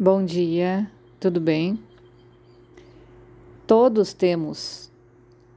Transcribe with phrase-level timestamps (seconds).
[0.00, 0.88] Bom dia,
[1.18, 1.76] tudo bem?
[3.66, 4.92] Todos temos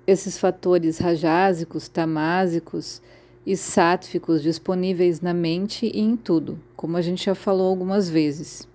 [0.07, 3.03] esses fatores rajásicos, tamásicos
[3.45, 8.67] e sátficos disponíveis na mente e em tudo, como a gente já falou algumas vezes.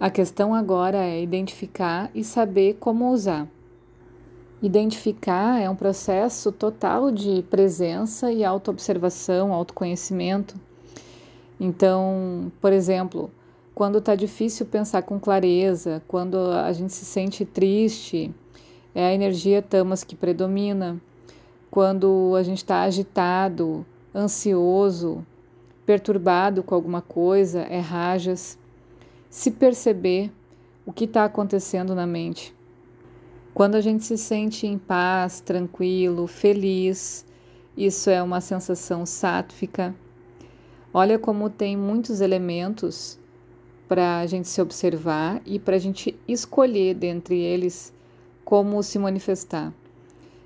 [0.00, 3.46] A questão agora é identificar e saber como usar.
[4.60, 10.56] Identificar é um processo total de presença e autoobservação, autoconhecimento.
[11.60, 13.30] Então, por exemplo,
[13.78, 18.34] quando está difícil pensar com clareza, quando a gente se sente triste,
[18.92, 21.00] é a energia tamas que predomina.
[21.70, 25.24] Quando a gente está agitado, ansioso,
[25.86, 28.58] perturbado com alguma coisa, é rajas.
[29.30, 30.32] Se perceber
[30.84, 32.52] o que está acontecendo na mente.
[33.54, 37.24] Quando a gente se sente em paz, tranquilo, feliz,
[37.76, 39.94] isso é uma sensação sátfica.
[40.92, 43.20] Olha como tem muitos elementos
[43.88, 47.92] para a gente se observar e para a gente escolher dentre eles
[48.44, 49.72] como se manifestar.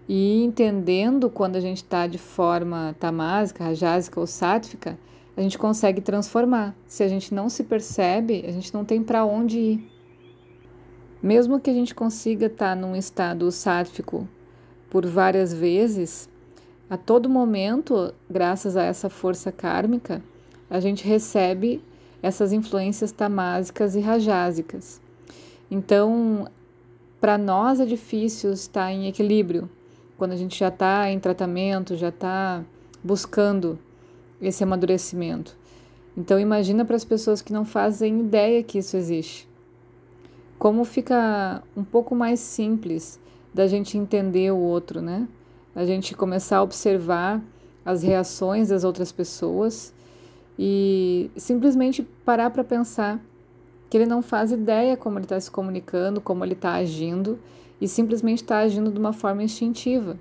[0.08, 4.98] E entendendo quando a gente está de forma tamásica, rajásica ou sátfica,
[5.36, 6.74] a gente consegue transformar.
[6.86, 9.90] Se a gente não se percebe, a gente não tem para onde ir.
[11.22, 14.28] Mesmo que a gente consiga estar tá num estado sátfico
[14.90, 16.28] por várias vezes,
[16.90, 20.22] a todo momento, graças a essa força kármica,
[20.68, 21.82] a gente recebe
[22.22, 25.00] essas influências tamásicas e rajásicas.
[25.70, 26.48] Então,
[27.20, 29.68] para nós é difícil estar em equilíbrio
[30.16, 32.62] quando a gente já está em tratamento, já está
[33.02, 33.76] buscando
[34.40, 35.56] esse amadurecimento.
[36.16, 39.48] Então, imagina para as pessoas que não fazem ideia que isso existe.
[40.58, 43.18] Como fica um pouco mais simples
[43.52, 45.27] da gente entender o outro, né?
[45.74, 47.42] A gente começar a observar
[47.84, 49.92] as reações das outras pessoas
[50.64, 53.20] e simplesmente parar para pensar
[53.90, 57.36] que ele não faz ideia como ele está se comunicando, como ele está agindo
[57.80, 60.17] e simplesmente está agindo de uma forma instintiva.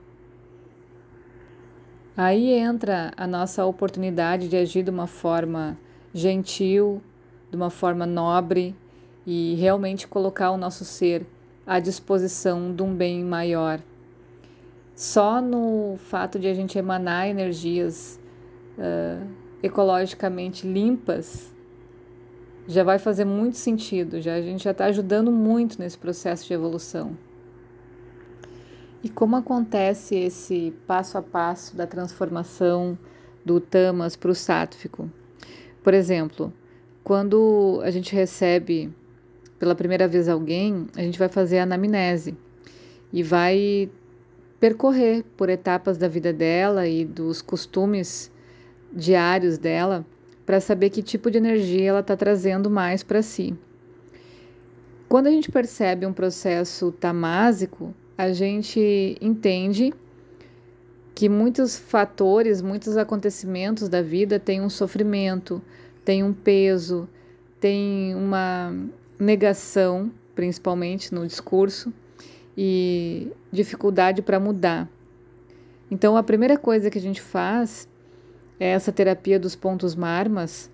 [2.18, 5.78] Aí entra a nossa oportunidade de agir de uma forma
[6.12, 7.04] gentil,
[7.52, 8.76] de uma forma nobre
[9.28, 11.24] e realmente colocar o nosso ser
[11.68, 13.80] à disposição de um bem maior.
[14.96, 18.20] Só no fato de a gente emanar energias
[18.80, 21.54] uh, ecologicamente limpas,
[22.68, 26.54] já vai fazer muito sentido, já a gente já está ajudando muito nesse processo de
[26.54, 27.18] evolução.
[29.04, 32.98] E como acontece esse passo a passo da transformação
[33.44, 35.10] do tamas para o sátfico?
[35.84, 36.54] Por exemplo,
[37.04, 38.94] quando a gente recebe
[39.58, 42.38] pela primeira vez alguém, a gente vai fazer a anamnese
[43.12, 43.90] e vai
[44.60, 48.32] percorrer por etapas da vida dela e dos costumes
[48.94, 50.06] diários dela
[50.46, 53.56] para saber que tipo de energia ela está trazendo mais para si.
[55.08, 59.94] Quando a gente percebe um processo tamásico, a gente entende
[61.14, 65.62] que muitos fatores, muitos acontecimentos da vida têm um sofrimento,
[66.04, 67.08] têm um peso,
[67.60, 68.74] têm uma
[69.20, 71.94] negação, principalmente no discurso,
[72.58, 74.90] e dificuldade para mudar.
[75.90, 77.88] Então, a primeira coisa que a gente faz
[78.70, 80.70] essa terapia dos pontos marmas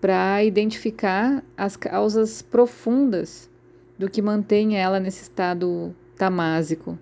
[0.00, 3.50] para identificar as causas profundas
[3.98, 6.98] do que mantém ela nesse estado tamásico,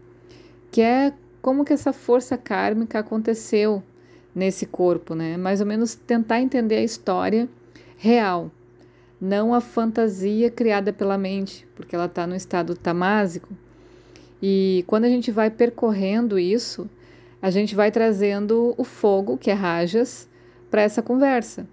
[0.71, 1.13] que é
[1.43, 3.83] como que essa força kármica aconteceu
[4.35, 5.37] nesse corpo, né?
[5.37, 7.49] Mais ou menos tentar entender a história
[7.97, 8.51] real,
[9.21, 13.49] não a fantasia criada pela mente, porque ela está no estado tamásico.
[14.41, 16.89] E quando a gente vai percorrendo isso,
[17.43, 20.29] a gente vai trazendo o fogo, que é rajas,
[20.71, 21.67] para essa conversa.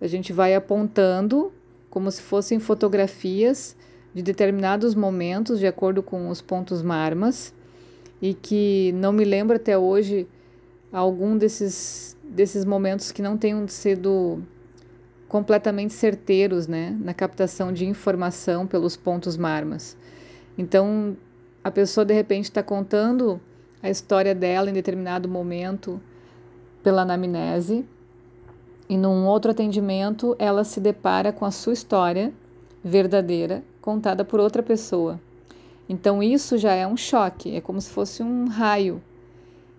[0.00, 1.52] A gente vai apontando
[1.90, 3.76] como se fossem fotografias
[4.14, 7.52] de determinados momentos, de acordo com os pontos marmas,
[8.20, 10.28] e que não me lembro até hoje
[10.92, 14.40] algum desses, desses momentos que não tenham sido
[15.26, 19.96] completamente certeiros né, na captação de informação pelos pontos marmas.
[20.56, 21.16] Então,
[21.64, 23.40] a pessoa de repente está contando
[23.82, 26.00] a história dela em determinado momento
[26.82, 27.84] pela anamnese,
[28.88, 32.32] e num outro atendimento ela se depara com a sua história
[32.84, 35.20] verdadeira contada por outra pessoa.
[35.88, 39.02] Então isso já é um choque, é como se fosse um raio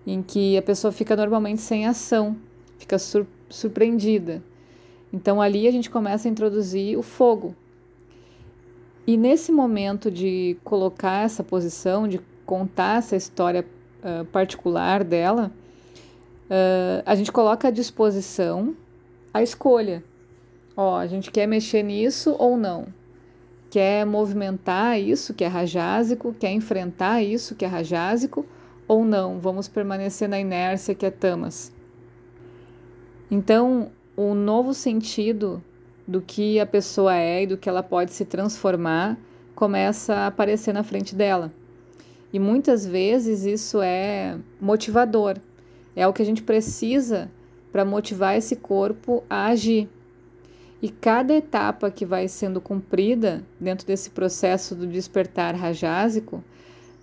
[0.05, 2.35] em que a pessoa fica normalmente sem ação,
[2.77, 4.41] fica sur surpreendida.
[5.11, 7.55] Então ali a gente começa a introduzir o fogo.
[9.05, 13.63] E nesse momento de colocar essa posição, de contar essa história
[14.03, 15.51] uh, particular dela,
[16.49, 18.75] uh, a gente coloca à disposição
[19.33, 20.03] a escolha.
[20.75, 22.87] Ó, a gente quer mexer nisso ou não?
[23.69, 26.35] Quer movimentar isso que é rajásico?
[26.39, 28.45] Quer enfrentar isso que é rajásico?
[28.87, 29.39] Ou não?
[29.39, 31.71] Vamos permanecer na inércia que é tamas.
[33.31, 35.63] Então, o novo sentido
[36.07, 39.17] do que a pessoa é e do que ela pode se transformar
[39.55, 41.51] começa a aparecer na frente dela.
[42.33, 45.37] E muitas vezes isso é motivador,
[45.95, 47.29] é o que a gente precisa
[47.71, 49.87] para motivar esse corpo a agir.
[50.81, 56.43] E cada etapa que vai sendo cumprida dentro desse processo do despertar rajásico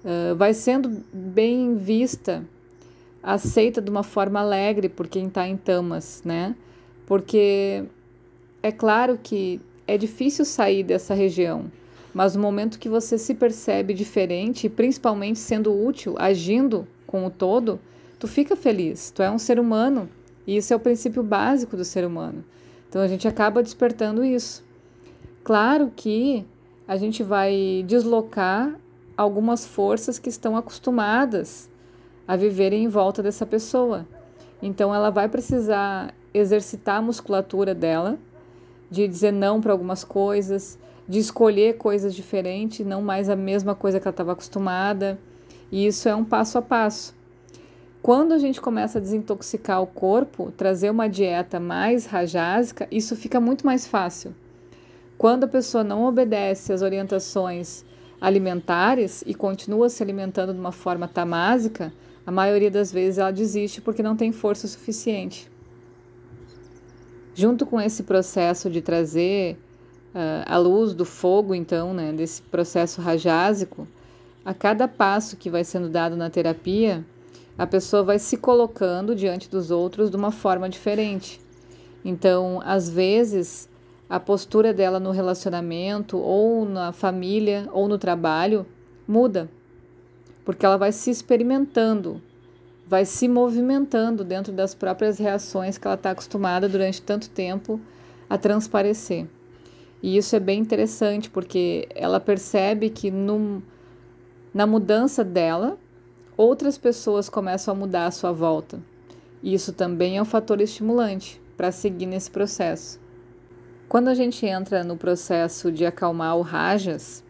[0.04, 2.44] uh, vai sendo bem vista,
[3.22, 6.54] aceita de uma forma alegre por quem está em tamas, né?
[7.06, 7.84] Porque
[8.62, 11.70] é claro que é difícil sair dessa região,
[12.12, 17.78] mas no momento que você se percebe diferente, principalmente sendo útil, agindo com o todo,
[18.18, 19.10] tu fica feliz.
[19.10, 20.08] Tu é um ser humano
[20.46, 22.44] e isso é o princípio básico do ser humano.
[22.88, 24.64] Então a gente acaba despertando isso.
[25.44, 26.44] Claro que
[26.86, 28.74] a gente vai deslocar
[29.16, 31.70] algumas forças que estão acostumadas
[32.26, 34.06] a viverem em volta dessa pessoa.
[34.62, 38.18] Então ela vai precisar exercitar a musculatura dela,
[38.90, 40.78] de dizer não para algumas coisas,
[41.10, 45.18] de escolher coisas diferentes, não mais a mesma coisa que ela estava acostumada.
[45.70, 47.12] E isso é um passo a passo.
[48.00, 53.40] Quando a gente começa a desintoxicar o corpo, trazer uma dieta mais rajásica, isso fica
[53.40, 54.32] muito mais fácil.
[55.18, 57.84] Quando a pessoa não obedece às orientações
[58.20, 61.92] alimentares e continua se alimentando de uma forma tamásica,
[62.24, 65.50] a maioria das vezes ela desiste porque não tem força suficiente.
[67.34, 69.58] Junto com esse processo de trazer
[70.14, 73.86] uh, a luz do fogo, então, né, desse processo rajásico,
[74.44, 77.04] a cada passo que vai sendo dado na terapia,
[77.56, 81.40] a pessoa vai se colocando diante dos outros de uma forma diferente.
[82.04, 83.68] Então, às vezes,
[84.08, 88.66] a postura dela no relacionamento, ou na família, ou no trabalho
[89.06, 89.48] muda,
[90.44, 92.20] porque ela vai se experimentando,
[92.86, 97.78] vai se movimentando dentro das próprias reações que ela está acostumada durante tanto tempo
[98.28, 99.26] a transparecer.
[100.02, 103.62] E isso é bem interessante porque ela percebe que no,
[104.52, 105.79] na mudança dela,
[106.37, 108.81] outras pessoas começam a mudar à sua volta.
[109.43, 112.99] E isso também é um fator estimulante para seguir nesse processo.
[113.88, 117.25] Quando a gente entra no processo de acalmar o rajas,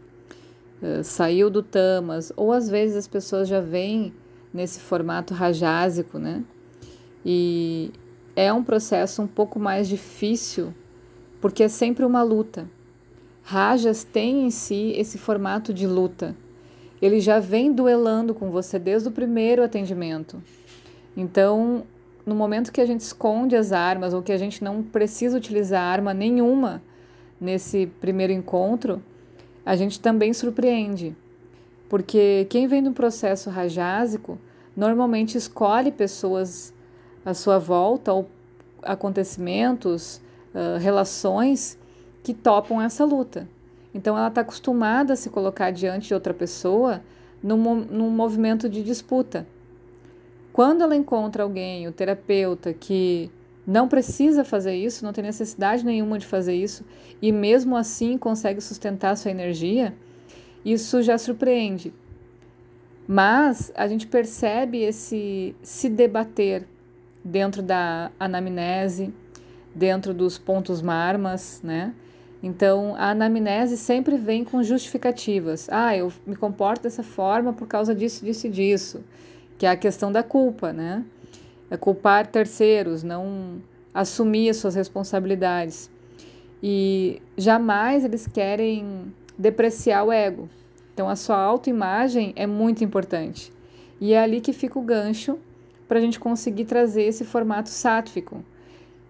[0.82, 4.12] uh, saiu do tamas, ou às vezes as pessoas já vêm
[4.52, 6.44] nesse formato rajásico, né?
[7.24, 7.92] E
[8.36, 10.74] é um processo um pouco mais difícil
[11.40, 12.68] porque é sempre uma luta.
[13.42, 16.36] Rajas tem em si esse formato de luta.
[17.00, 20.42] Ele já vem duelando com você desde o primeiro atendimento.
[21.16, 21.84] Então,
[22.24, 25.82] no momento que a gente esconde as armas ou que a gente não precisa utilizar
[25.82, 26.82] arma nenhuma
[27.40, 29.02] nesse primeiro encontro,
[29.64, 31.16] a gente também surpreende.
[31.88, 34.38] Porque quem vem do processo rajásico
[34.76, 36.72] normalmente escolhe pessoas
[37.24, 38.28] à sua volta ou
[38.82, 40.20] acontecimentos
[40.80, 41.78] relações
[42.22, 43.48] que topam essa luta.
[43.94, 47.02] Então ela está acostumada a se colocar diante de outra pessoa
[47.42, 49.46] num, num movimento de disputa.
[50.52, 53.30] Quando ela encontra alguém, o terapeuta, que
[53.66, 56.84] não precisa fazer isso, não tem necessidade nenhuma de fazer isso,
[57.22, 59.94] e mesmo assim consegue sustentar sua energia,
[60.64, 61.92] isso já surpreende.
[63.06, 66.66] Mas a gente percebe esse se debater
[67.24, 69.12] dentro da anamnese,
[69.74, 71.94] dentro dos pontos marmas, né?
[72.42, 75.68] Então, a anamnese sempre vem com justificativas.
[75.70, 79.04] Ah, eu me comporto dessa forma por causa disso, disso e disso.
[79.58, 81.04] Que é a questão da culpa, né?
[81.70, 83.60] É culpar terceiros, não
[83.92, 85.90] assumir as suas responsabilidades.
[86.62, 90.48] E jamais eles querem depreciar o ego.
[90.94, 93.52] Então, a sua autoimagem é muito importante.
[94.00, 95.38] E é ali que fica o gancho
[95.86, 98.42] para a gente conseguir trazer esse formato sátfico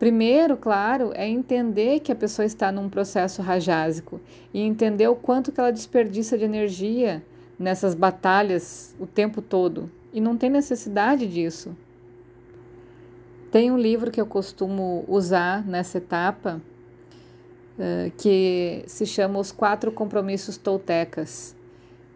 [0.01, 4.19] Primeiro, claro, é entender que a pessoa está num processo rajásico
[4.53, 7.23] e entender o quanto que ela desperdiça de energia
[7.59, 9.91] nessas batalhas o tempo todo.
[10.11, 11.77] E não tem necessidade disso.
[13.53, 16.63] Tem um livro que eu costumo usar nessa etapa
[17.79, 21.55] uh, que se chama Os Quatro Compromissos Toltecas,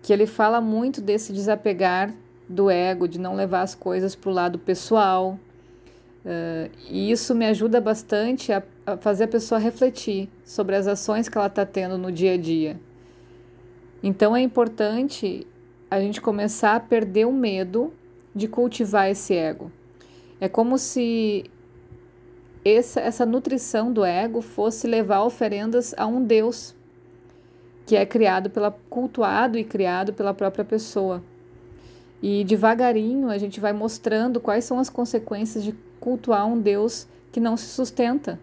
[0.00, 2.14] que ele fala muito desse desapegar
[2.48, 5.38] do ego, de não levar as coisas para o lado pessoal,
[6.24, 11.28] Uh, e isso me ajuda bastante a, a, fazer a pessoa refletir sobre as ações
[11.28, 12.80] que ela está tendo no dia a dia.
[14.02, 15.46] Então é importante
[15.90, 17.92] a gente começar a perder o medo
[18.34, 19.70] de cultivar esse ego.
[20.40, 21.44] É como se
[22.64, 26.74] essa, essa nutrição do ego fosse levar oferendas a um Deus
[27.86, 31.22] que é criado pela cultuado e criado pela própria pessoa.
[32.22, 35.74] E devagarinho a gente vai mostrando quais são as consequências de
[36.04, 38.38] cultuar um Deus que não se sustenta.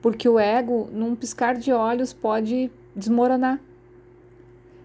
[0.00, 3.60] Porque o ego, num piscar de olhos, pode desmoronar.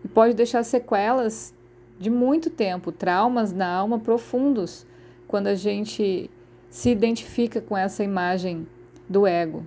[0.04, 1.54] E pode deixar sequelas
[2.00, 4.86] de muito tempo, traumas na alma profundos,
[5.28, 6.30] quando a gente
[6.70, 8.68] se identifica com essa imagem
[9.08, 9.66] do ego.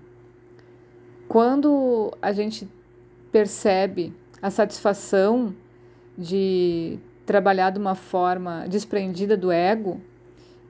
[1.29, 2.69] Quando a gente
[3.31, 5.55] percebe a satisfação
[6.17, 10.01] de trabalhar de uma forma desprendida do ego,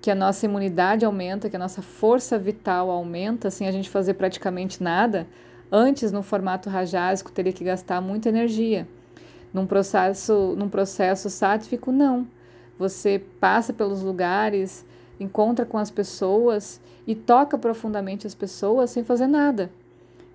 [0.00, 4.14] que a nossa imunidade aumenta, que a nossa força vital aumenta sem a gente fazer
[4.14, 5.26] praticamente nada,
[5.70, 8.86] antes no formato rajásico teria que gastar muita energia.
[9.52, 12.26] Num processo, num processo sátifico, não.
[12.78, 14.84] Você passa pelos lugares,
[15.18, 19.70] encontra com as pessoas e toca profundamente as pessoas sem fazer nada.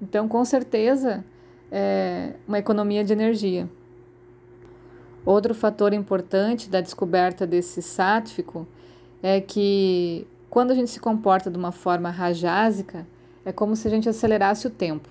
[0.02, 1.24] Então, com certeza,
[1.72, 3.70] é uma economia de energia.
[5.26, 8.68] Outro fator importante da descoberta desse sátifico
[9.24, 13.08] é que quando a gente se comporta de uma forma rajásica,
[13.46, 15.08] é como se a gente acelerasse o tempo,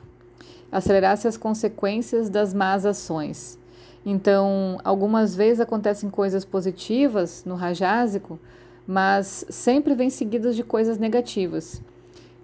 [0.70, 3.58] acelerasse as consequências das más ações.
[4.04, 8.38] Então, algumas vezes acontecem coisas positivas no rajásico,
[8.86, 11.80] mas sempre vem seguidas de coisas negativas.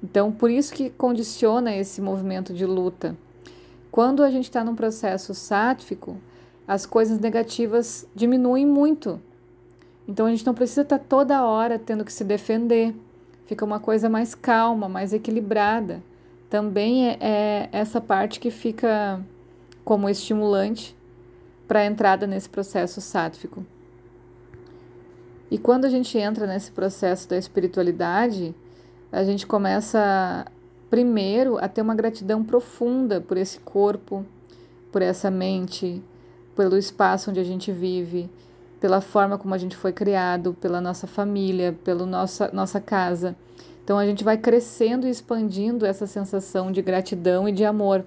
[0.02, 3.16] Então, por isso que condiciona esse movimento de luta.
[3.90, 6.16] Quando a gente está num processo sátifico,
[6.66, 9.20] as coisas negativas diminuem muito.
[10.08, 12.94] Então a gente não precisa estar tá toda hora tendo que se defender.
[13.44, 16.02] Fica uma coisa mais calma, mais equilibrada.
[16.48, 19.20] Também é, é essa parte que fica
[19.84, 20.96] como estimulante
[21.66, 23.64] para a entrada nesse processo sátifico.
[25.50, 28.54] E quando a gente entra nesse processo da espiritualidade,
[29.12, 30.46] a gente começa
[30.90, 34.24] primeiro, a ter uma gratidão profunda por esse corpo,
[34.90, 36.02] por essa mente,
[36.56, 38.28] pelo espaço onde a gente vive,
[38.80, 43.36] pela forma como a gente foi criado, pela nossa família, pela nossa, nossa casa.
[43.84, 48.04] Então a gente vai crescendo e expandindo essa sensação de gratidão e de amor,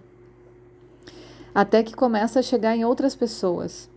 [1.53, 3.89] até que começa a chegar em outras pessoas.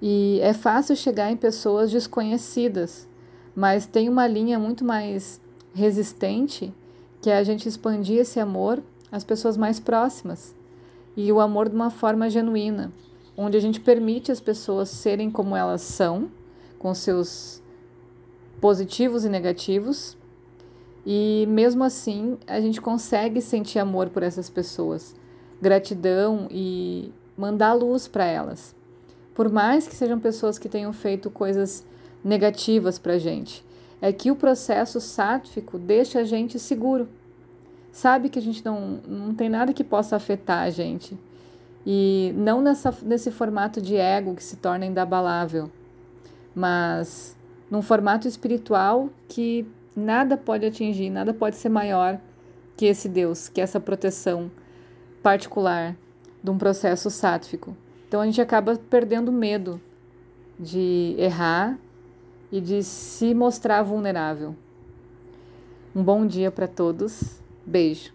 [0.00, 3.06] E é fácil chegar em pessoas desconhecidas,
[3.54, 5.40] mas tem uma linha muito mais
[5.74, 6.72] resistente
[7.20, 10.54] que é a gente expandir esse amor às pessoas mais próximas
[11.16, 12.90] e o amor de uma forma genuína,
[13.36, 16.30] onde a gente permite as pessoas serem como elas são,
[16.78, 17.62] com seus
[18.60, 20.16] positivos e negativos,
[21.04, 25.14] e mesmo assim a gente consegue sentir amor por essas pessoas,
[25.60, 28.74] gratidão e mandar luz para elas.
[29.34, 31.84] Por mais que sejam pessoas que tenham feito coisas
[32.22, 33.64] negativas para a gente,
[34.00, 37.08] é que o processo sátifico deixa a gente seguro.
[37.90, 41.16] Sabe que a gente não, não tem nada que possa afetar a gente.
[41.86, 45.70] E não nessa, nesse formato de ego que se torna inabalável,
[46.54, 47.36] mas
[47.70, 52.20] num formato espiritual que nada pode atingir, nada pode ser maior
[52.76, 54.50] que esse Deus, que essa proteção
[55.22, 55.96] particular
[56.42, 57.76] de um processo sátifico.
[58.08, 59.80] Então a gente acaba perdendo medo
[60.58, 61.78] de errar
[62.50, 64.54] e de se mostrar vulnerável.
[65.94, 67.40] Um bom dia para todos.
[67.64, 68.12] Beijo.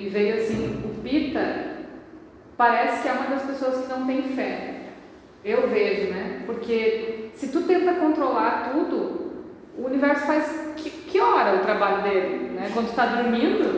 [0.00, 1.76] Me veio assim, o Pita
[2.56, 4.74] parece que é uma das pessoas que não tem fé.
[5.44, 6.42] Eu vejo, né?
[6.46, 9.44] Porque se tu tenta controlar tudo,
[9.76, 12.70] o universo faz que, que hora o trabalho dele, né?
[12.72, 13.74] Quando tu tá dormindo,